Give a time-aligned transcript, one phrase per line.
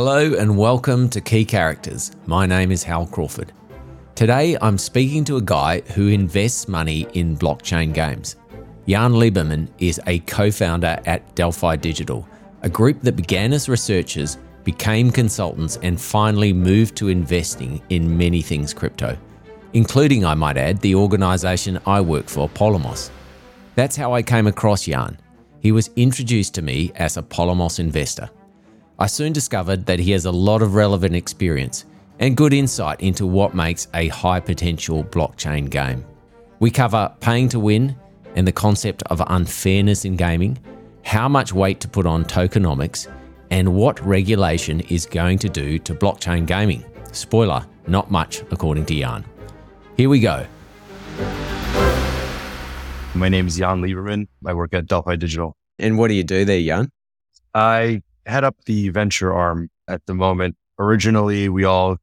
[0.00, 2.12] Hello and welcome to Key Characters.
[2.24, 3.52] My name is Hal Crawford.
[4.14, 8.36] Today I'm speaking to a guy who invests money in blockchain games.
[8.86, 12.28] Yan Liberman is a co founder at Delphi Digital,
[12.62, 18.40] a group that began as researchers, became consultants, and finally moved to investing in many
[18.40, 19.18] things crypto,
[19.72, 23.10] including, I might add, the organization I work for, Polemos.
[23.74, 25.18] That's how I came across Yan.
[25.58, 28.30] He was introduced to me as a Polemos investor.
[29.00, 31.84] I soon discovered that he has a lot of relevant experience
[32.18, 36.04] and good insight into what makes a high potential blockchain game.
[36.58, 37.96] We cover paying to win
[38.34, 40.58] and the concept of unfairness in gaming,
[41.04, 43.06] how much weight to put on tokenomics,
[43.52, 46.84] and what regulation is going to do to blockchain gaming.
[47.12, 49.24] Spoiler, not much, according to Yan.
[49.96, 50.44] Here we go.
[53.14, 54.26] My name is Yan Liberman.
[54.44, 55.56] I work at Delphi Digital.
[55.78, 56.90] And what do you do there, Yan?
[57.54, 60.56] I head up the venture arm at the moment.
[60.78, 61.96] Originally, we all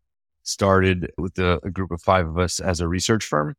[0.44, 3.56] started with a, a group of five of us as a research firm.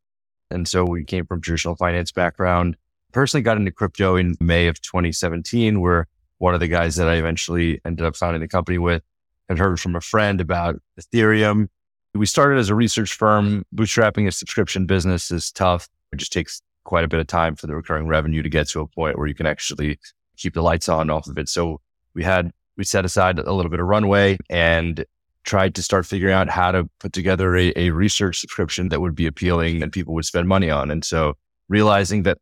[0.51, 2.77] And so we came from traditional finance background.
[3.11, 6.07] Personally got into crypto in May of 2017, where
[6.37, 9.01] one of the guys that I eventually ended up founding the company with
[9.49, 11.69] had heard from a friend about Ethereum.
[12.13, 13.65] We started as a research firm.
[13.73, 15.87] Bootstrapping a subscription business is tough.
[16.11, 18.81] It just takes quite a bit of time for the recurring revenue to get to
[18.81, 19.99] a point where you can actually
[20.37, 21.49] keep the lights on off of it.
[21.49, 21.81] So
[22.17, 25.05] we had we set aside a little bit of runway and
[25.45, 29.15] tried to start figuring out how to put together a, a research subscription that would
[29.15, 30.91] be appealing and people would spend money on.
[30.91, 31.35] And so
[31.69, 32.39] realizing that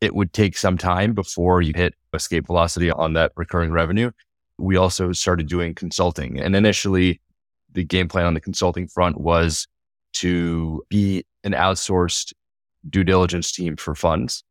[0.00, 4.10] it would take some time before you hit escape velocity on that recurring revenue,
[4.58, 6.40] we also started doing consulting.
[6.40, 7.20] And initially,
[7.72, 9.66] the game plan on the consulting front was
[10.14, 12.32] to be an outsourced
[12.88, 14.42] due diligence team for funds.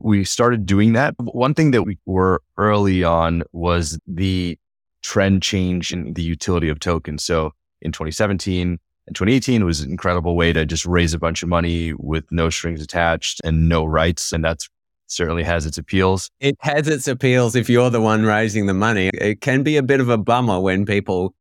[0.00, 1.14] We started doing that.
[1.18, 4.58] One thing that we were early on was the
[5.02, 7.24] trend change in the utility of tokens.
[7.24, 11.42] So in 2017 and 2018 it was an incredible way to just raise a bunch
[11.42, 14.32] of money with no strings attached and no rights.
[14.32, 14.68] And that's
[15.06, 16.30] certainly has its appeals.
[16.40, 19.10] It has its appeals if you're the one raising the money.
[19.14, 21.34] It can be a bit of a bummer when people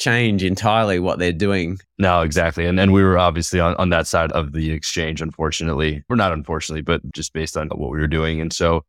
[0.00, 1.78] change entirely what they're doing.
[1.98, 2.66] No, exactly.
[2.66, 6.02] And then we were obviously on, on that side of the exchange, unfortunately.
[6.08, 8.40] We're not unfortunately, but just based on what we were doing.
[8.40, 8.84] And so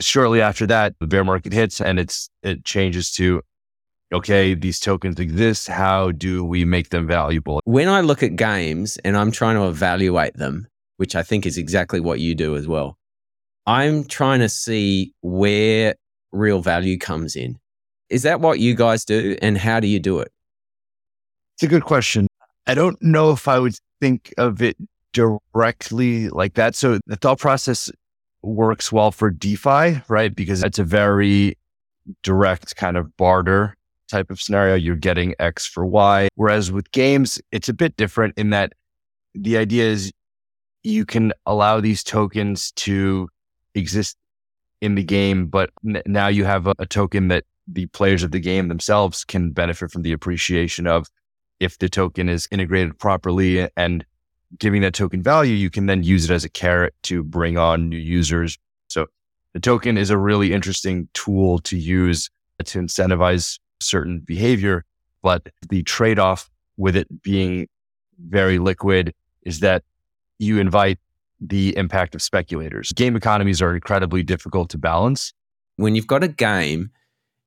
[0.00, 3.42] shortly after that, the bear market hits and it's it changes to
[4.12, 5.68] okay, these tokens exist.
[5.68, 7.60] How do we make them valuable?
[7.64, 10.66] When I look at games and I'm trying to evaluate them,
[10.96, 12.98] which I think is exactly what you do as well,
[13.66, 15.94] I'm trying to see where
[16.32, 17.58] real value comes in.
[18.10, 19.36] Is that what you guys do?
[19.40, 20.32] And how do you do it?
[21.54, 22.26] It's a good question.
[22.66, 24.76] I don't know if I would think of it
[25.12, 26.74] directly like that.
[26.74, 27.90] So the thought process
[28.42, 30.34] works well for DeFi, right?
[30.34, 31.56] Because it's a very
[32.22, 33.76] direct kind of barter
[34.08, 34.74] type of scenario.
[34.74, 36.28] You're getting X for Y.
[36.34, 38.72] Whereas with games, it's a bit different in that
[39.34, 40.12] the idea is
[40.82, 43.28] you can allow these tokens to
[43.74, 44.16] exist
[44.80, 48.30] in the game, but n- now you have a, a token that the players of
[48.30, 51.06] the game themselves can benefit from the appreciation of
[51.58, 54.04] if the token is integrated properly and
[54.58, 57.88] giving that token value, you can then use it as a carrot to bring on
[57.88, 58.58] new users.
[58.88, 59.06] So
[59.52, 62.30] the token is a really interesting tool to use
[62.64, 64.84] to incentivize certain behavior.
[65.22, 67.68] But the trade off with it being
[68.18, 69.82] very liquid is that
[70.38, 70.98] you invite
[71.40, 72.92] the impact of speculators.
[72.92, 75.32] Game economies are incredibly difficult to balance.
[75.76, 76.90] When you've got a game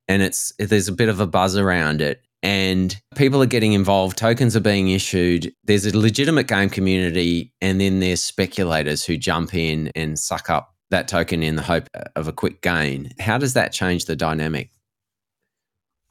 [0.08, 4.18] and it's there's a bit of a buzz around it and people are getting involved,
[4.18, 5.50] tokens are being issued.
[5.64, 10.74] There's a legitimate game community, and then there's speculators who jump in and suck up
[10.90, 13.12] that token in the hope of a quick gain.
[13.18, 14.70] How does that change the dynamic?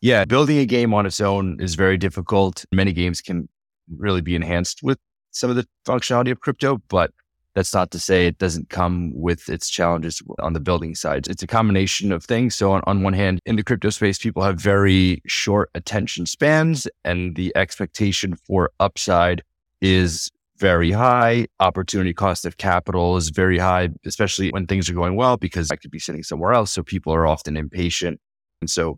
[0.02, 2.66] Yeah, building a game on its own is very difficult.
[2.72, 3.48] Many games can
[3.96, 4.98] really be enhanced with
[5.30, 7.12] some of the functionality of crypto, but
[7.56, 11.28] that's not to say it doesn't come with its challenges on the building side.
[11.28, 12.56] It's a combination of things.
[12.56, 16.88] So on, on one hand, in the crypto space, people have very short attention spans
[17.04, 19.44] and the expectation for upside
[19.82, 21.46] is very high.
[21.60, 25.76] Opportunity cost of capital is very high, especially when things are going well, because I
[25.76, 26.72] could be sitting somewhere else.
[26.72, 28.20] So people are often impatient.
[28.62, 28.98] And so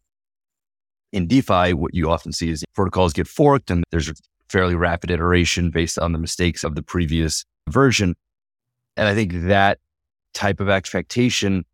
[1.12, 4.13] in DeFi, what you often see is protocols get forked and there's a
[4.50, 8.16] fairly rapid iteration based on the mistakes of the previous version.
[8.98, 9.80] And I think that
[10.34, 11.66] type of expectation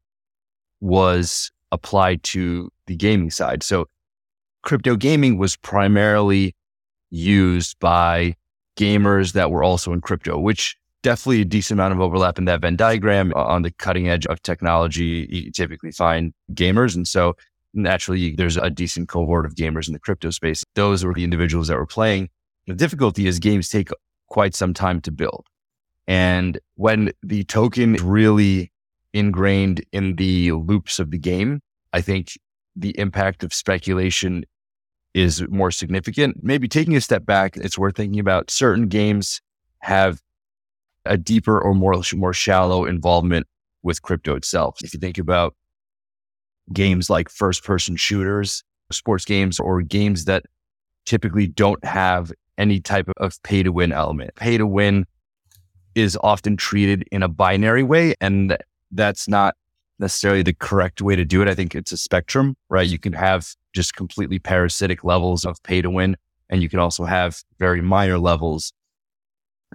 [0.80, 3.64] was applied to the gaming side.
[3.64, 3.88] So
[4.64, 6.56] crypto gaming was primarily
[7.10, 8.36] used by
[8.78, 12.62] gamers that were also in crypto, which definitely a decent amount of overlap in that
[12.62, 15.28] Venn diagram on the cutting edge of technology.
[15.30, 16.96] You typically find gamers.
[16.96, 17.36] And so
[17.74, 20.64] naturally there's a decent cohort of gamers in the crypto space.
[20.76, 22.30] Those were the individuals that were playing.
[22.68, 23.90] The difficulty is games take
[24.28, 25.46] quite some time to build.
[26.08, 28.72] And when the token is really
[29.14, 31.62] ingrained in the loops of the game,
[31.94, 32.38] I think
[32.76, 34.46] the impact of speculation
[35.14, 36.38] is more significant.
[36.42, 39.42] Maybe taking a step back, it's worth thinking about certain games
[39.80, 40.22] have
[41.06, 43.48] a deeper or more, more shallow involvement
[43.84, 44.78] with crypto itself.
[44.84, 45.56] If you think about
[46.72, 50.46] games like first person shooters, sports games, or games that
[51.06, 54.36] typically don't have any type of pay to win element.
[54.36, 55.06] Pay to win
[55.96, 58.58] is often treated in a binary way, and
[58.92, 59.56] that's not
[60.00, 61.48] necessarily the correct way to do it.
[61.48, 62.88] I think it's a spectrum, right?
[62.88, 66.18] You can have just completely parasitic levels of pay to win,
[66.50, 68.74] and you can also have very minor levels,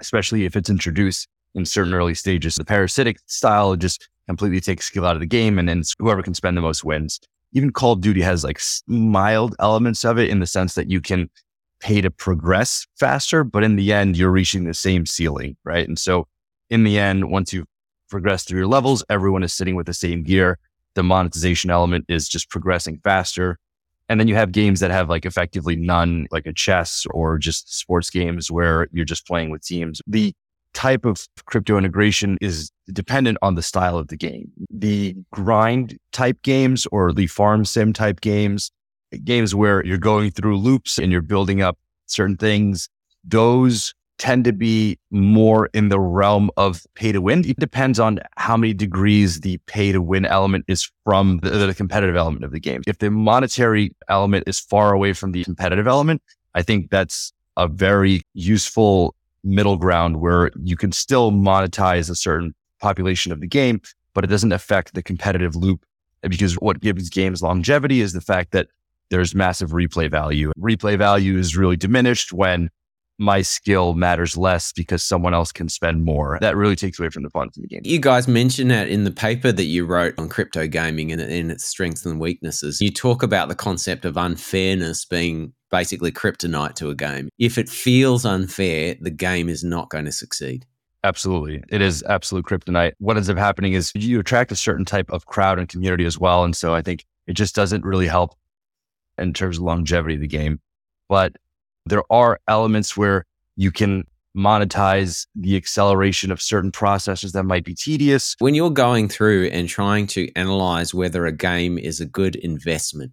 [0.01, 2.57] especially if it's introduced in certain early stages.
[2.57, 6.35] The parasitic style just completely takes skill out of the game, and then whoever can
[6.35, 7.21] spend the most wins.
[7.53, 11.01] Even Call of Duty has like mild elements of it in the sense that you
[11.01, 11.31] can
[11.81, 15.87] pay to progress faster, but in the end, you're reaching the same ceiling, right?
[15.87, 16.27] And so
[16.71, 17.67] in the end, once you've
[18.09, 20.59] progressed through your levels, everyone is sitting with the same gear.
[20.95, 23.59] The monetization element is just progressing faster.
[24.09, 27.77] And then you have games that have like effectively none, like a chess or just
[27.77, 30.01] sports games where you're just playing with teams.
[30.07, 30.33] The
[30.75, 34.53] type of crypto integration is dependent on the style of the game.
[34.71, 38.71] The grind type games or the farm sim type games
[39.25, 42.89] games where you're going through loops and you're building up certain things,
[43.25, 47.47] those tend to be more in the realm of pay to win.
[47.47, 51.75] It depends on how many degrees the pay to win element is from the, the,
[51.75, 52.83] competitive element of the game.
[52.87, 56.23] If the monetary element is far away from the competitive element,
[56.55, 59.15] I think that's a very useful
[59.45, 63.81] middle ground where you can still monetize a certain population of the game,
[64.15, 65.85] but it doesn't affect the competitive loop
[66.23, 68.69] because what gives games longevity is the fact that
[69.11, 70.53] there's massive replay value.
[70.59, 72.71] Replay value is really diminished when
[73.19, 76.39] my skill matters less because someone else can spend more.
[76.41, 77.81] That really takes away from the fun of the game.
[77.85, 81.51] You guys mentioned that in the paper that you wrote on crypto gaming and, and
[81.51, 82.81] its strengths and weaknesses.
[82.81, 87.29] You talk about the concept of unfairness being basically kryptonite to a game.
[87.39, 90.67] If it feels unfair, the game is not going to succeed.
[91.03, 91.63] Absolutely.
[91.69, 92.93] It is absolute kryptonite.
[92.99, 96.19] What ends up happening is you attract a certain type of crowd and community as
[96.19, 96.45] well.
[96.45, 98.35] And so I think it just doesn't really help
[99.19, 100.61] in terms of longevity of the game.
[101.09, 101.37] But
[101.87, 103.25] there are elements where
[103.57, 104.05] you can
[104.37, 108.37] monetize the acceleration of certain processes that might be tedious.
[108.39, 113.13] When you're going through and trying to analyze whether a game is a good investment,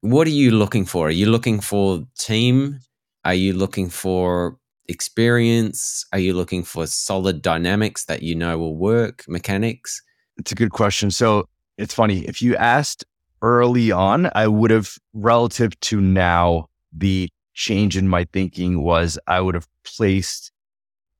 [0.00, 1.08] what are you looking for?
[1.08, 2.80] Are you looking for team?
[3.24, 4.56] Are you looking for
[4.88, 6.06] experience?
[6.12, 10.00] Are you looking for solid dynamics that you know will work, mechanics?
[10.38, 11.10] It's a good question.
[11.10, 12.20] So it's funny.
[12.20, 13.04] If you asked
[13.42, 19.40] early on, I would have, relative to now, the change in my thinking was I
[19.40, 20.52] would have placed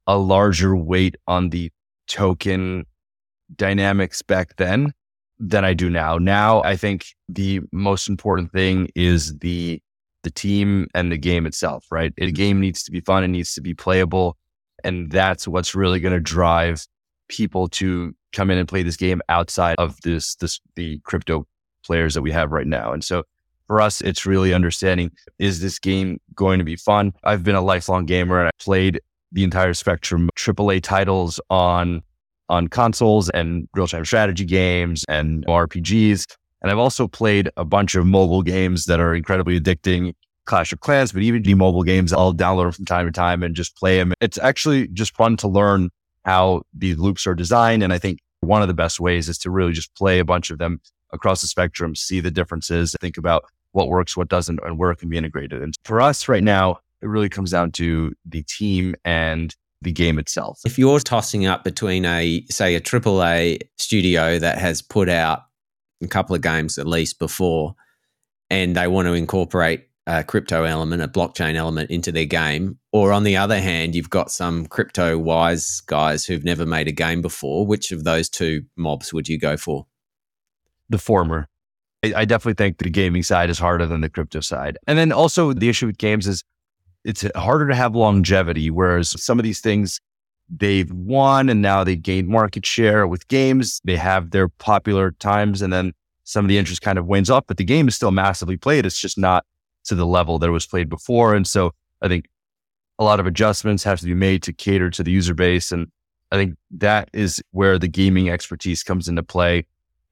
[0.06, 1.70] a larger weight on the
[2.06, 2.86] token
[3.54, 4.92] dynamics back then
[5.38, 6.18] than I do now.
[6.18, 9.80] Now, I think the most important thing is the
[10.22, 12.12] the team and the game itself, right?
[12.16, 14.36] The game needs to be fun, it needs to be playable,
[14.82, 16.84] and that's what's really going to drive
[17.28, 21.46] people to come in and play this game outside of this this the crypto
[21.86, 22.92] players that we have right now.
[22.92, 23.22] And so
[23.66, 27.12] for us, it's really understanding is this game going to be fun?
[27.24, 29.00] I've been a lifelong gamer and I played
[29.32, 32.02] the entire spectrum of AAA titles on
[32.48, 36.24] on consoles and real time strategy games and RPGs.
[36.62, 40.14] And I've also played a bunch of mobile games that are incredibly addicting,
[40.46, 43.54] Clash of Clans, but even the mobile games, I'll download from time to time and
[43.54, 44.12] just play them.
[44.20, 45.90] It's actually just fun to learn
[46.24, 47.82] how these loops are designed.
[47.82, 50.50] And I think one of the best ways is to really just play a bunch
[50.50, 50.80] of them
[51.12, 54.96] across the spectrum, see the differences, think about what works, what doesn't, and where it
[54.96, 55.62] can be integrated.
[55.62, 60.18] And for us right now, it really comes down to the team and the game
[60.18, 60.60] itself.
[60.64, 65.42] If you're tossing up between a, say, a AAA studio that has put out
[66.02, 67.74] a couple of games at least before,
[68.48, 73.12] and they want to incorporate a crypto element, a blockchain element into their game, or
[73.12, 77.20] on the other hand, you've got some crypto wise guys who've never made a game
[77.20, 79.86] before, which of those two mobs would you go for?
[80.88, 81.48] The former.
[82.04, 84.78] I, I definitely think the gaming side is harder than the crypto side.
[84.86, 86.44] And then also the issue with games is
[87.04, 90.00] it's harder to have longevity, whereas some of these things
[90.48, 93.80] they've won and now they gained market share with games.
[93.84, 95.92] They have their popular times and then
[96.24, 98.84] some of the interest kind of wanes off, but the game is still massively played.
[98.84, 99.44] It's just not
[99.84, 101.34] to the level that it was played before.
[101.34, 102.28] And so I think
[102.98, 105.70] a lot of adjustments have to be made to cater to the user base.
[105.70, 105.86] And
[106.32, 109.66] I think that is where the gaming expertise comes into play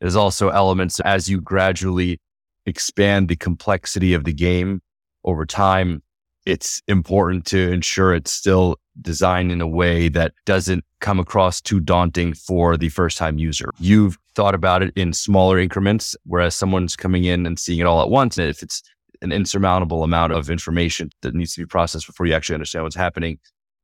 [0.04, 2.20] there's also elements as you gradually
[2.66, 4.82] expand the complexity of the game
[5.24, 6.02] over time,
[6.44, 11.80] it's important to ensure it's still designed in a way that doesn't come across too
[11.80, 13.70] daunting for the first time user.
[13.80, 18.02] You've thought about it in smaller increments, whereas someone's coming in and seeing it all
[18.02, 18.36] at once.
[18.36, 18.82] And if it's
[19.22, 22.94] an insurmountable amount of information that needs to be processed before you actually understand what's
[22.94, 23.38] happening,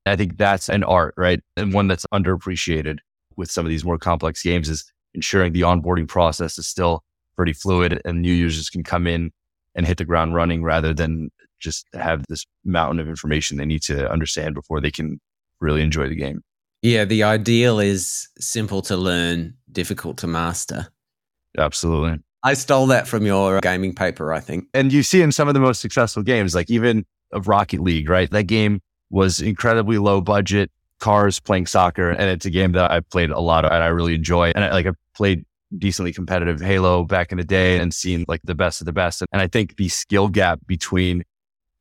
[0.05, 1.41] I think that's an art, right?
[1.57, 2.99] And one that's underappreciated
[3.39, 7.02] with some of these more complex games is ensuring the onboarding process is still
[7.37, 9.31] pretty fluid and new users can come in
[9.75, 13.83] and hit the ground running rather than just have this mountain of information they need
[13.83, 15.21] to understand before they can
[15.61, 16.43] really enjoy the game.
[16.83, 20.88] Yeah, the ideal is simple to learn, difficult to master.
[21.59, 22.19] Absolutely.
[22.43, 24.64] I stole that from your uh, gaming paper, I think.
[24.73, 28.09] And you see in some of the most successful games, like even of Rocket League,
[28.09, 28.31] right?
[28.31, 33.00] That game was incredibly low budget, cars playing soccer, and it's a game that I
[33.00, 34.52] played a lot of and I really enjoy.
[34.54, 35.45] And I, like I played
[35.78, 39.23] decently competitive Halo back in the day and seen like the best of the best.
[39.33, 41.25] And I think the skill gap between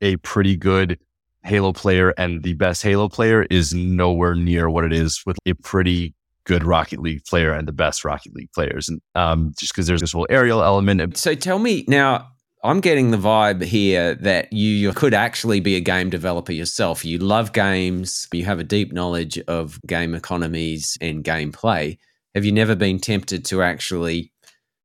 [0.02, 1.00] a pretty good
[1.44, 5.54] Halo player and the best Halo player is nowhere near what it is with a
[5.54, 8.90] pretty good Rocket League player and the best Rocket League players.
[8.90, 11.18] And um, just because there's this whole aerial element.
[11.18, 12.28] So tell me now,
[12.62, 17.06] I'm getting the vibe here that you, you could actually be a game developer yourself.
[17.06, 21.98] You love games, you have a deep knowledge of game economies and gameplay.
[22.36, 24.34] Have you never been tempted to actually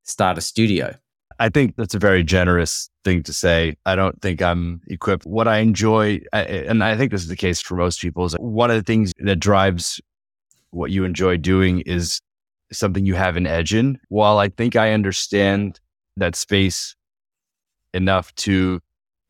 [0.05, 0.95] start a studio?
[1.41, 3.77] I think that's a very generous thing to say.
[3.85, 5.27] I don't think I'm equipped.
[5.27, 8.71] What I enjoy, and I think this is the case for most people, is one
[8.71, 10.01] of the things that drives
[10.71, 12.21] what you enjoy doing is
[12.71, 13.99] something you have an edge in.
[14.11, 15.81] While I think I understand
[16.17, 16.95] that space
[17.95, 18.81] enough to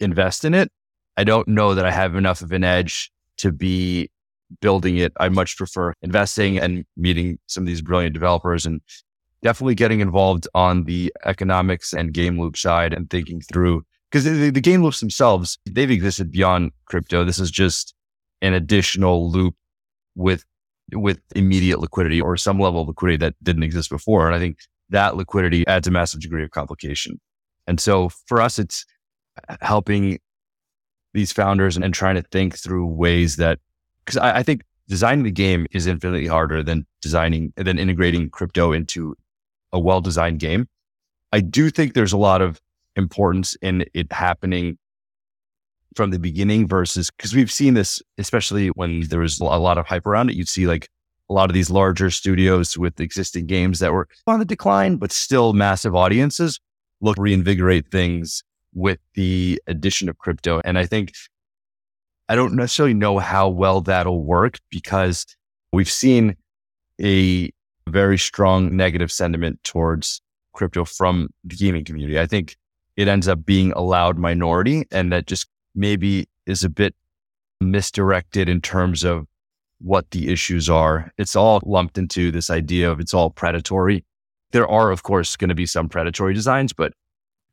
[0.00, 0.70] invest in it,
[1.16, 4.10] I don't know that I have enough of an edge to be
[4.60, 5.12] building it.
[5.18, 8.80] I much prefer investing and meeting some of these brilliant developers and
[9.42, 14.50] definitely getting involved on the economics and game loop side and thinking through because the,
[14.50, 17.24] the, game loops themselves they've existed beyond crypto.
[17.24, 17.94] This is just
[18.42, 19.54] an additional loop
[20.14, 20.44] with
[20.92, 24.26] with immediate liquidity or some level of liquidity that didn't exist before.
[24.26, 24.58] And I think
[24.90, 27.20] that liquidity adds a massive degree of complication.
[27.66, 28.84] And so for us, it's
[29.48, 30.18] uh, helping
[31.12, 33.58] these founders and, and trying to think through ways that
[34.04, 38.72] because I, I think designing the game is infinitely harder than designing than integrating crypto
[38.72, 39.16] into
[39.72, 40.68] a well designed game.
[41.32, 42.60] I do think there's a lot of
[42.96, 44.78] importance in it happening
[45.96, 49.86] from the beginning versus because we've seen this, especially when there was a lot of
[49.86, 50.36] hype around it.
[50.36, 50.88] You'd see like
[51.30, 55.12] a lot of these larger studios with existing games that were on the decline, but
[55.12, 56.60] still massive audiences
[57.00, 60.60] look reinvigorate things with the addition of crypto.
[60.64, 61.12] And I think
[62.28, 65.26] I don't necessarily know how well that'll work because
[65.72, 66.36] we've seen
[67.00, 67.50] a
[67.88, 70.22] very strong negative sentiment towards
[70.54, 72.18] crypto from the gaming community.
[72.18, 72.56] I think
[72.96, 76.94] it ends up being a loud minority and that just maybe is a bit
[77.60, 79.26] misdirected in terms of
[79.80, 81.12] what the issues are.
[81.18, 84.04] It's all lumped into this idea of it's all predatory.
[84.54, 86.92] There are, of course, going to be some predatory designs, but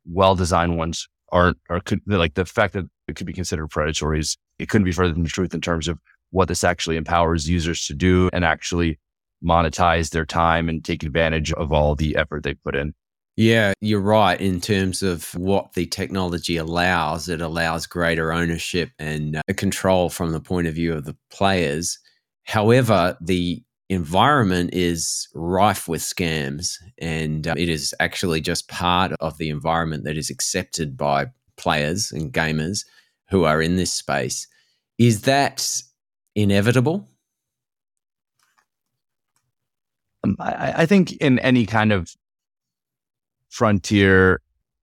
[0.06, 4.20] well designed ones aren't, or could, like the fact that it could be considered predatory
[4.20, 5.98] is, it couldn't be further than the truth in terms of
[6.30, 9.00] what this actually empowers users to do and actually
[9.44, 12.94] monetize their time and take advantage of all the effort they put in.
[13.34, 14.40] Yeah, you're right.
[14.40, 20.30] In terms of what the technology allows, it allows greater ownership and uh, control from
[20.30, 21.98] the point of view of the players.
[22.44, 29.38] However, the environment is rife with scams, and uh, it is actually just part of
[29.38, 32.84] the environment that is accepted by players and gamers
[33.28, 34.46] who are in this space.
[34.98, 35.82] Is that
[36.34, 37.08] inevitable?
[40.24, 42.14] Um, I, I think in any kind of
[43.48, 44.40] frontier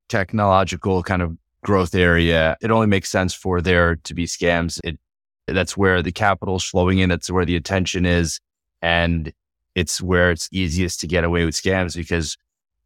[0.09, 4.79] technological kind of growth area, it only makes sense for there to be scams.
[4.83, 4.99] It
[5.47, 7.09] that's where the capital is flowing in.
[7.09, 8.39] That's where the attention is,
[8.81, 9.31] and
[9.75, 12.37] it's where it's easiest to get away with scams because,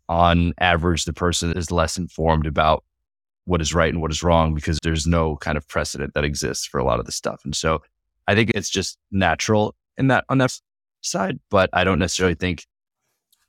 [0.09, 2.83] on average, the person is less informed about
[3.45, 6.65] what is right and what is wrong because there's no kind of precedent that exists
[6.65, 7.41] for a lot of this stuff.
[7.43, 7.81] And so,
[8.27, 10.57] I think it's just natural in that on that
[11.01, 12.65] side, but I don't necessarily think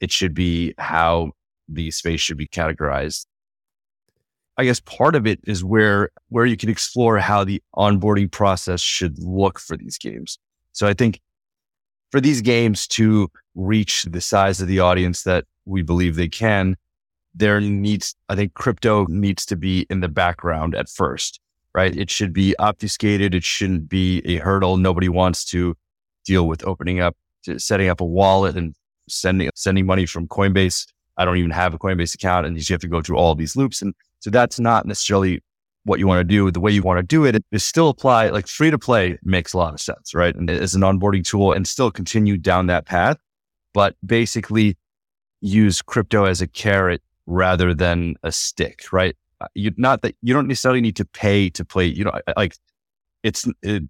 [0.00, 1.32] it should be how
[1.68, 3.26] the space should be categorized.
[4.56, 8.80] I guess part of it is where where you can explore how the onboarding process
[8.80, 10.38] should look for these games.
[10.72, 11.20] So I think
[12.14, 16.76] for these games to reach the size of the audience that we believe they can,
[17.34, 21.40] there needs I think crypto needs to be in the background at first,
[21.74, 21.92] right?
[21.96, 23.34] It should be obfuscated.
[23.34, 24.76] It shouldn't be a hurdle.
[24.76, 25.74] Nobody wants to
[26.24, 27.16] deal with opening up,
[27.56, 28.76] setting up a wallet and
[29.08, 32.80] sending sending money from Coinbase I don't even have a Coinbase account and you have
[32.82, 33.82] to go through all these loops.
[33.82, 35.42] And so that's not necessarily
[35.84, 36.50] what you want to do.
[36.50, 39.52] The way you want to do it is still apply like free to play makes
[39.52, 40.34] a lot of sense, right?
[40.34, 43.18] And as an onboarding tool and still continue down that path,
[43.72, 44.76] but basically
[45.40, 49.16] use crypto as a carrot rather than a stick, right?
[49.40, 52.56] Uh, you not that you don't necessarily need to pay to play, you know, like
[53.22, 53.82] it's it,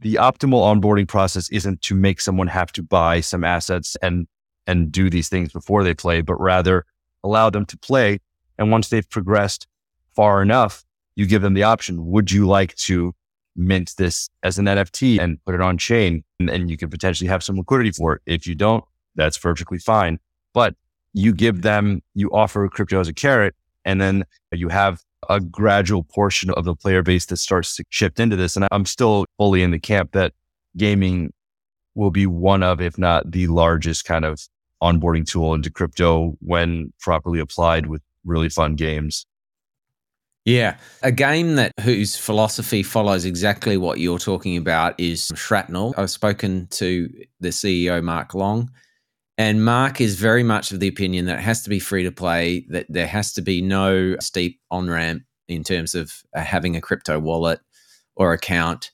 [0.00, 4.26] the optimal onboarding process isn't to make someone have to buy some assets and
[4.66, 6.84] and do these things before they play, but rather
[7.24, 8.18] allow them to play.
[8.58, 9.66] And once they've progressed
[10.14, 10.84] far enough,
[11.18, 12.06] you give them the option.
[12.06, 13.12] Would you like to
[13.56, 16.22] mint this as an NFT and put it on chain?
[16.38, 18.22] And, and you can potentially have some liquidity for it.
[18.24, 18.84] If you don't,
[19.16, 20.20] that's perfectly fine.
[20.54, 20.76] But
[21.12, 26.04] you give them, you offer crypto as a carrot, and then you have a gradual
[26.04, 28.54] portion of the player base that starts to shift into this.
[28.54, 30.34] And I'm still fully in the camp that
[30.76, 31.32] gaming
[31.96, 34.40] will be one of, if not the largest kind of
[34.80, 39.26] onboarding tool into crypto when properly applied with really fun games.
[40.44, 40.76] Yeah.
[41.02, 45.94] A game that whose philosophy follows exactly what you're talking about is Shrapnel.
[45.96, 47.08] I've spoken to
[47.40, 48.70] the CEO, Mark Long,
[49.36, 52.10] and Mark is very much of the opinion that it has to be free to
[52.10, 56.76] play, that there has to be no steep on ramp in terms of uh, having
[56.76, 57.60] a crypto wallet
[58.16, 58.90] or account.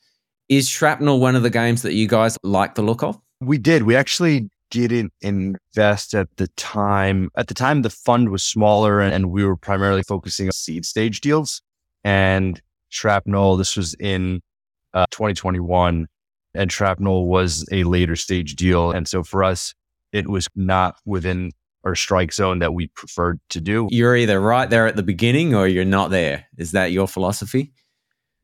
[0.48, 3.18] Is Shrapnel one of the games that you guys like the look of?
[3.40, 3.84] We did.
[3.84, 7.30] We actually didn't invest at the time.
[7.36, 11.20] At the time, the fund was smaller and, we were primarily focusing on seed stage
[11.20, 11.62] deals.
[12.02, 14.40] And Shrapnel, this was in
[14.92, 16.06] uh, 2021,
[16.54, 18.90] and Shrapnel was a later stage deal.
[18.90, 19.74] And so for us,
[20.12, 21.50] it was not within
[21.84, 23.88] our strike zone that we preferred to do.
[23.90, 26.46] You're either right there at the beginning or you're not there.
[26.56, 27.72] Is that your philosophy?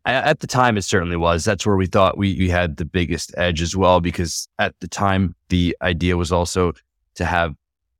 [0.06, 1.44] At the time, it certainly was.
[1.44, 4.88] That's where we thought we, we had the biggest edge as well, because at the
[4.88, 6.72] time, the idea was also
[7.16, 7.54] to have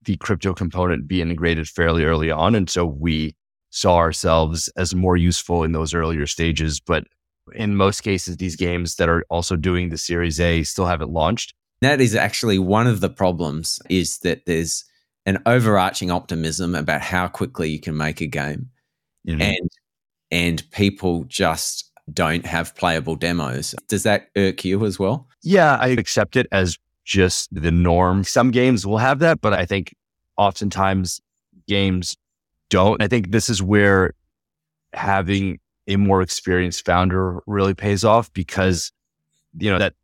[0.05, 2.55] the crypto component be integrated fairly early on.
[2.55, 3.37] And so we
[3.69, 6.81] saw ourselves as more useful in those earlier stages.
[6.81, 7.05] But
[7.55, 11.53] in most cases, these games that are also doing the Series A still haven't launched.
[11.83, 14.85] That is actually one of the problems is that there's
[15.27, 18.71] an overarching optimism about how quickly you can make a game.
[19.29, 19.43] Mm-hmm.
[19.43, 19.71] And
[20.31, 23.75] and people just don't have playable demos.
[23.89, 25.27] Does that irk you as well?
[25.43, 28.25] Yeah, I accept it as just the norm.
[28.25, 29.95] Some games will have that, but I think
[30.37, 31.21] oftentimes
[31.67, 32.17] games
[32.69, 33.03] don't.
[33.03, 34.15] I think this is where
[34.93, 38.93] having a more experienced founder really pays off because,
[39.59, 39.95] you know, that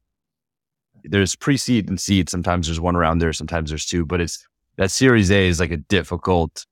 [1.05, 2.29] there's pre seed and seed.
[2.29, 5.71] Sometimes there's one around there, sometimes there's two, but it's that series A is like
[5.71, 6.67] a difficult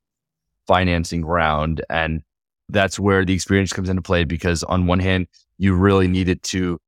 [0.66, 1.84] financing round.
[1.88, 2.22] And
[2.68, 5.26] that's where the experience comes into play because on one hand,
[5.58, 6.78] you really needed to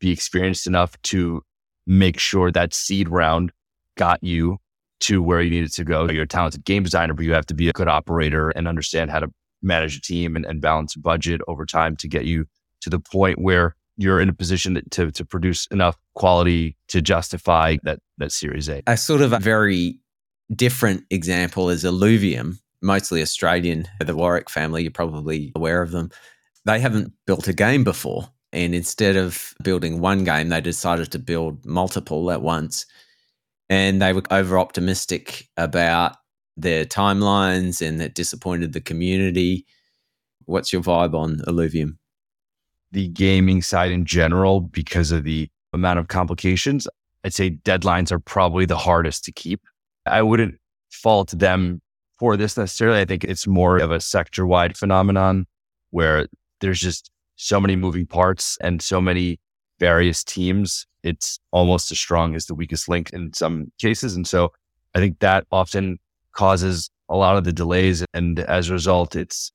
[0.00, 1.42] be experienced enough to
[1.86, 3.52] make sure that seed round
[3.96, 4.58] got you
[5.00, 6.08] to where you needed to go.
[6.08, 9.10] You're a talented game designer, but you have to be a good operator and understand
[9.10, 9.28] how to
[9.62, 12.46] manage a team and, and balance budget over time to get you
[12.80, 17.76] to the point where you're in a position to, to produce enough quality to justify
[17.82, 18.82] that, that Series A.
[18.86, 19.98] A sort of a very
[20.54, 26.10] different example is Illuvium, mostly Australian, the Warwick family, you're probably aware of them.
[26.64, 28.28] They haven't built a game before.
[28.52, 32.86] And instead of building one game, they decided to build multiple at once.
[33.68, 36.16] And they were over optimistic about
[36.56, 39.66] their timelines and that disappointed the community.
[40.46, 41.98] What's your vibe on Illuvium?
[42.92, 46.88] The gaming side in general, because of the amount of complications,
[47.24, 49.60] I'd say deadlines are probably the hardest to keep.
[50.06, 50.54] I wouldn't
[50.90, 51.82] fault them
[52.18, 53.00] for this necessarily.
[53.00, 55.46] I think it's more of a sector wide phenomenon
[55.90, 56.26] where
[56.60, 59.38] there's just so many moving parts and so many
[59.78, 60.86] various teams.
[61.02, 64.16] It's almost as strong as the weakest link in some cases.
[64.16, 64.52] And so
[64.94, 65.98] I think that often
[66.32, 68.04] causes a lot of the delays.
[68.14, 69.52] And as a result, it's,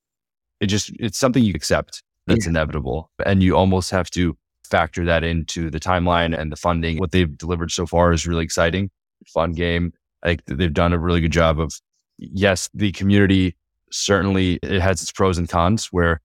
[0.60, 2.52] it just, it's something you accept that's yeah.
[2.52, 3.10] inevitable.
[3.26, 6.98] And you almost have to factor that into the timeline and the funding.
[7.00, 8.90] What they've delivered so far is really exciting,
[9.28, 9.92] fun game.
[10.24, 11.74] I think they've done a really good job of
[12.22, 13.56] yes, the community
[13.92, 16.22] certainly it has its pros and cons where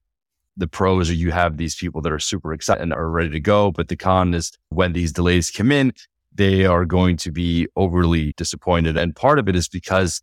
[0.56, 3.40] the pros are you have these people that are super excited and are ready to
[3.40, 3.70] go.
[3.72, 5.92] But the con is when these delays come in,
[6.34, 8.96] they are going to be overly disappointed.
[8.96, 10.22] And part of it is because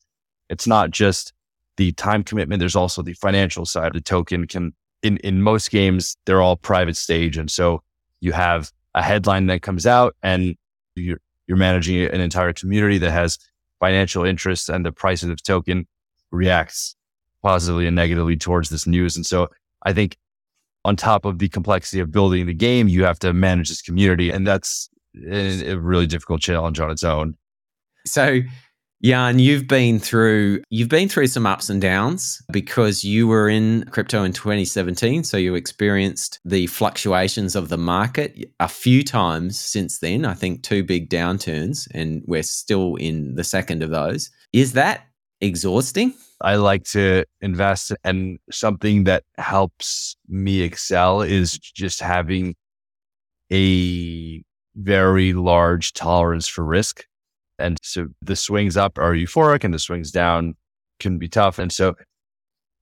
[0.49, 1.33] it's not just
[1.77, 2.59] the time commitment.
[2.59, 3.93] There's also the financial side.
[3.93, 7.38] The token can, in, in most games, they're all private stage.
[7.38, 7.83] And so
[8.19, 10.55] you have a headline that comes out and
[10.95, 13.38] you're, you're managing an entire community that has
[13.84, 15.86] financial interests and the price of the token
[16.32, 16.96] reacts
[17.41, 19.17] positively and negatively towards this news.
[19.17, 19.50] And so
[19.84, 20.15] I think
[20.86, 24.30] on top of the complexity of building the game, you have to manage this community.
[24.30, 24.89] And that's
[25.30, 27.36] a, really difficult challenge on its own.
[28.06, 28.39] So
[29.05, 33.83] Yan, you've been through you've been through some ups and downs because you were in
[33.91, 39.99] crypto in 2017, so you experienced the fluctuations of the market a few times since
[39.99, 40.23] then.
[40.23, 44.31] I think two big downturns, and we're still in the second of those.
[44.53, 45.05] Is that
[45.41, 46.13] exhausting?
[46.39, 52.55] I like to invest, and something that helps me excel is just having
[53.51, 54.41] a
[54.77, 57.05] very large tolerance for risk.
[57.59, 60.55] And so the swings up are euphoric and the swings down
[60.99, 61.59] can be tough.
[61.59, 61.95] And so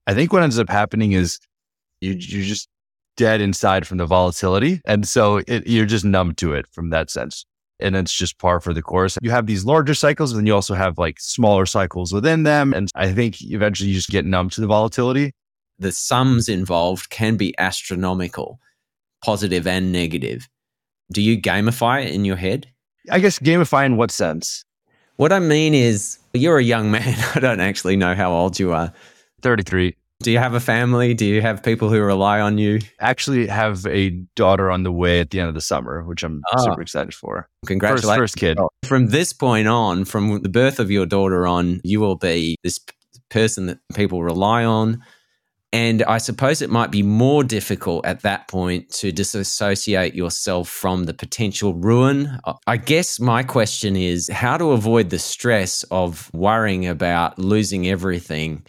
[0.06, 1.38] I think what ends up happening is
[2.00, 2.68] you, you're just
[3.16, 4.80] dead inside from the volatility.
[4.84, 7.44] And so it, you're just numb to it from that sense.
[7.80, 9.18] And it's just par for the course.
[9.22, 12.72] You have these larger cycles, and then you also have like smaller cycles within them.
[12.72, 15.32] And I think eventually you just get numb to the volatility.
[15.78, 18.60] The sums involved can be astronomical,
[19.24, 20.48] positive and negative.
[21.12, 22.71] Do you gamify it in your head?
[23.10, 24.64] I guess gamify in what sense?
[25.16, 27.16] What I mean is, you're a young man.
[27.34, 28.92] I don't actually know how old you are.
[29.42, 29.96] 33.
[30.22, 31.14] Do you have a family?
[31.14, 32.78] Do you have people who rely on you?
[33.00, 36.42] Actually, have a daughter on the way at the end of the summer, which I'm
[36.56, 36.64] oh.
[36.64, 37.48] super excited for.
[37.66, 38.58] Congratulations, first, first kid.
[38.60, 42.56] Oh, from this point on, from the birth of your daughter on, you will be
[42.62, 42.78] this
[43.30, 45.02] person that people rely on.
[45.72, 51.04] And I suppose it might be more difficult at that point to disassociate yourself from
[51.04, 52.38] the potential ruin.
[52.66, 58.66] I guess my question is how to avoid the stress of worrying about losing everything.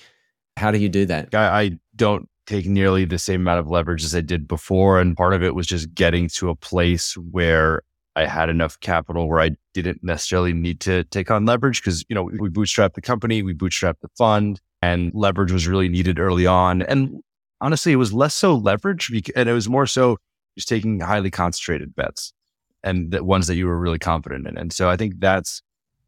[0.55, 1.35] How do you do that?
[1.35, 4.99] I, I don't take nearly the same amount of leverage as I did before.
[4.99, 7.81] And part of it was just getting to a place where
[8.15, 12.15] I had enough capital where I didn't necessarily need to take on leverage because, you
[12.15, 16.45] know, we bootstrapped the company, we bootstrapped the fund and leverage was really needed early
[16.45, 16.84] on.
[16.84, 17.21] And
[17.60, 20.17] honestly, it was less so leverage and it was more so
[20.56, 22.34] just taking highly concentrated bets
[22.84, 24.58] and the ones that you were really confident in.
[24.58, 25.62] And so I think that's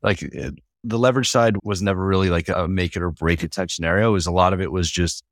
[0.04, 0.52] like eh,
[0.84, 4.12] the leverage side was never really like a make it or break it type scenario.
[4.12, 5.24] Was a lot of it was just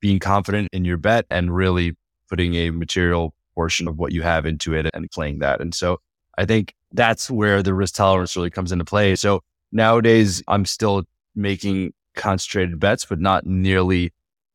[0.00, 1.96] being confident in your bet and really
[2.28, 5.60] putting a material portion of what you have into it and playing that.
[5.60, 6.00] And so
[6.38, 9.14] I think that's where the risk tolerance really comes into play.
[9.16, 9.40] So
[9.72, 14.12] nowadays I'm still making concentrated bets, but not nearly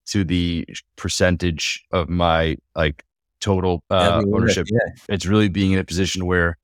[0.07, 3.03] to the percentage of my like
[3.39, 4.67] total uh, ownership.
[4.69, 5.03] Yeah.
[5.07, 6.57] It's really being in a position where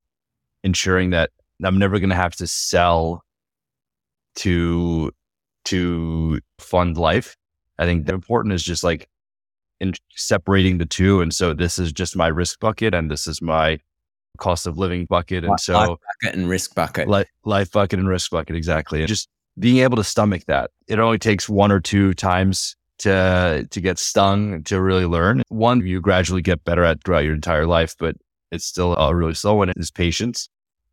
[0.62, 1.30] ensuring that
[1.62, 3.22] I'm never going to have to sell
[4.36, 5.10] to
[5.66, 7.36] to fund life.
[7.78, 9.08] I think the important is just like
[9.80, 11.20] in separating the two.
[11.20, 13.78] And so this is just my risk bucket and this is my
[14.38, 15.44] cost of living bucket.
[15.44, 17.08] And so life bucket and risk bucket.
[17.08, 18.56] Life, life bucket and risk bucket.
[18.56, 19.00] Exactly.
[19.00, 20.70] And just being able to stomach that.
[20.86, 25.42] It only takes one or two times to to get stung to really learn.
[25.48, 28.16] One you gradually get better at throughout your entire life, but
[28.52, 30.48] it's still a really slow one is patience.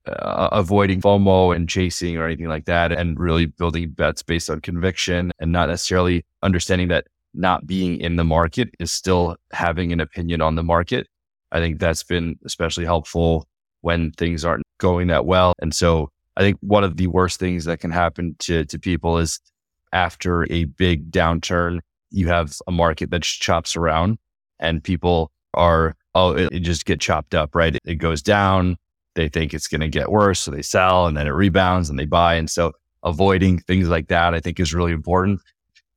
[0.05, 4.59] Uh, avoiding FOMO and chasing or anything like that, and really building bets based on
[4.59, 9.99] conviction and not necessarily understanding that not being in the market is still having an
[9.99, 11.07] opinion on the market.
[11.51, 13.47] I think that's been especially helpful
[13.81, 15.53] when things aren't going that well.
[15.59, 19.17] And so I think one of the worst things that can happen to, to people
[19.17, 19.39] is
[19.91, 24.17] after a big downturn, you have a market that chops around
[24.59, 27.75] and people are, oh, it, it just get chopped up, right?
[27.75, 28.77] It, it goes down.
[29.15, 30.39] They think it's going to get worse.
[30.39, 32.35] So they sell and then it rebounds and they buy.
[32.35, 32.71] And so
[33.03, 35.41] avoiding things like that, I think is really important.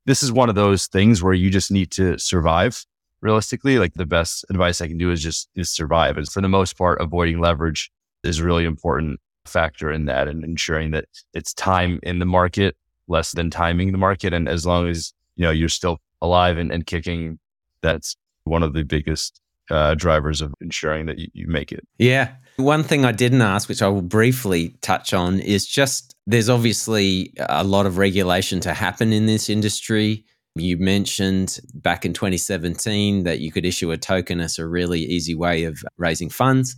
[0.07, 2.85] This is one of those things where you just need to survive
[3.21, 3.77] realistically.
[3.77, 6.17] Like the best advice I can do is just is survive.
[6.17, 7.91] And for the most part, avoiding leverage
[8.23, 12.75] is really important factor in that and ensuring that it's time in the market
[13.07, 14.33] less than timing the market.
[14.33, 17.37] And as long as, you know, you're still alive and, and kicking,
[17.81, 18.15] that's
[18.45, 21.85] one of the biggest uh, drivers of ensuring that you, you make it.
[21.97, 22.31] Yeah.
[22.57, 27.33] One thing I didn't ask, which I will briefly touch on, is just there's obviously
[27.37, 30.25] a lot of regulation to happen in this industry.
[30.55, 35.35] You mentioned back in 2017 that you could issue a token as a really easy
[35.35, 36.75] way of raising funds.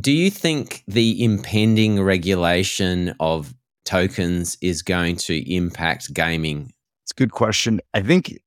[0.00, 6.72] Do you think the impending regulation of tokens is going to impact gaming?
[7.04, 7.80] It's a good question.
[7.94, 8.38] I think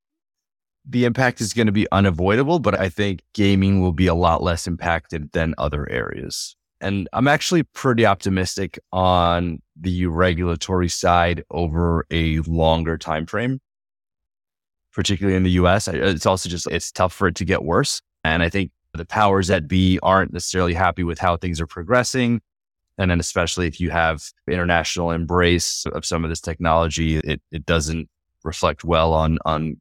[0.84, 4.42] the impact is going to be unavoidable, but I think gaming will be a lot
[4.42, 6.56] less impacted than other areas.
[6.80, 13.60] And I'm actually pretty optimistic on the regulatory side over a longer time frame,
[14.92, 15.86] particularly in the US.
[15.86, 18.02] It's also just it's tough for it to get worse.
[18.24, 22.40] And I think the powers that be aren't necessarily happy with how things are progressing.
[22.98, 27.64] And then, especially if you have international embrace of some of this technology, it, it
[27.64, 28.08] doesn't
[28.44, 29.80] reflect well on, on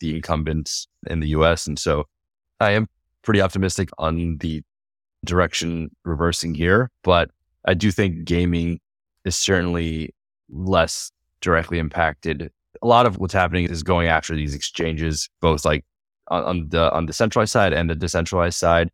[0.00, 1.66] the incumbents in the US.
[1.66, 2.04] And so
[2.60, 2.88] I am
[3.22, 4.62] pretty optimistic on the
[5.24, 7.30] direction reversing here, but
[7.64, 8.80] I do think gaming
[9.24, 10.14] is certainly
[10.50, 12.50] less directly impacted.
[12.82, 15.84] A lot of what's happening is going after these exchanges, both like
[16.28, 18.90] on, on the on the centralized side and the decentralized side.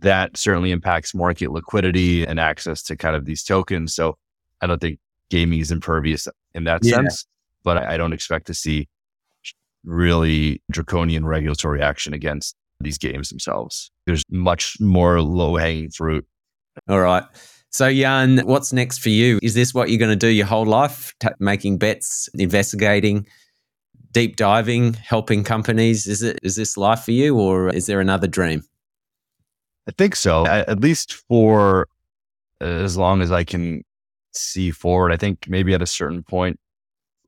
[0.00, 3.94] That certainly impacts market liquidity and access to kind of these tokens.
[3.94, 4.16] So
[4.60, 5.00] I don't think
[5.30, 6.96] gaming is impervious in that yeah.
[6.96, 7.26] sense,
[7.64, 8.88] but I, I don't expect to see
[9.84, 13.90] really draconian regulatory action against these games themselves.
[14.06, 16.26] There's much more low hanging fruit.
[16.88, 17.24] All right.
[17.72, 19.38] So, Yan, what's next for you?
[19.42, 21.14] Is this what you're going to do your whole life?
[21.20, 23.26] T- making bets, investigating,
[24.12, 26.06] deep diving, helping companies?
[26.06, 28.64] Is it is this life for you, or is there another dream?
[29.88, 30.46] I think so.
[30.46, 31.86] At least for
[32.60, 33.82] uh, as long as I can
[34.32, 35.12] see forward.
[35.12, 36.58] I think maybe at a certain point,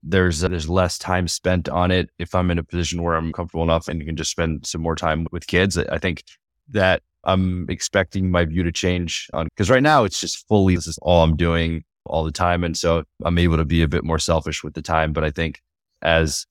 [0.03, 2.11] there's there's less time spent on it.
[2.19, 4.81] If I'm in a position where I'm comfortable enough and you can just spend some
[4.81, 6.25] more time with kids, I think
[6.69, 10.89] that I'm expecting my view to change on because right now it's just fully this
[10.89, 12.65] is all I'm doing all the time.
[12.65, 15.13] And so I'm able to be a bit more selfish with the time.
[15.13, 15.61] But I think
[16.03, 16.47] as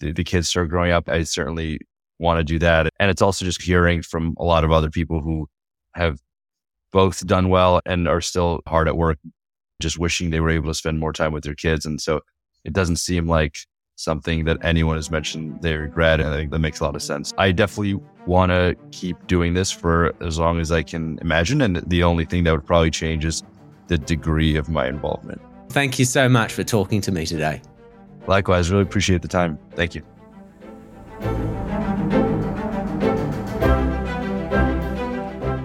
[0.00, 1.80] the, the kids start growing up, I certainly
[2.18, 2.88] want to do that.
[3.00, 5.48] And it's also just hearing from a lot of other people who
[5.94, 6.20] have
[6.92, 9.18] both done well and are still hard at work,
[9.80, 11.84] just wishing they were able to spend more time with their kids.
[11.84, 12.20] And so
[12.64, 13.58] it doesn't seem like
[13.96, 16.20] something that anyone has mentioned they regret.
[16.20, 17.32] And I think that makes a lot of sense.
[17.38, 21.60] I definitely want to keep doing this for as long as I can imagine.
[21.62, 23.42] And the only thing that would probably change is
[23.86, 25.40] the degree of my involvement.
[25.68, 27.60] Thank you so much for talking to me today.
[28.26, 29.58] Likewise, really appreciate the time.
[29.74, 30.02] Thank you.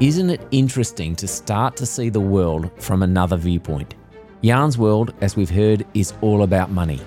[0.02, 3.96] Isn't it interesting to start to see the world from another viewpoint?
[4.42, 7.02] Yan's world, as we've heard, is all about money,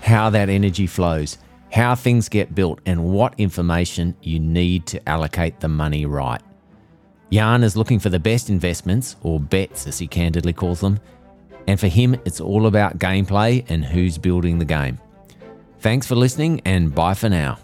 [0.00, 1.36] how that energy flows,
[1.70, 6.40] how things get built, and what information you need to allocate the money right.
[7.28, 10.98] Yan is looking for the best investments, or bets as he candidly calls them,
[11.66, 14.98] and for him, it's all about gameplay and who's building the game.
[15.80, 17.58] Thanks for listening, and bye for now.